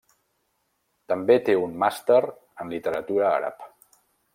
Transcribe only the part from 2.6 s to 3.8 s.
Literatura àrab.